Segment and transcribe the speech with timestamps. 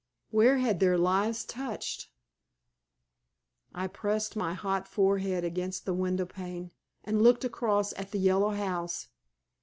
[0.31, 2.09] Where had their lives touched?
[3.71, 6.71] I pressed my hot forehead against the window pane,
[7.03, 9.09] and looked across at the Yellow House.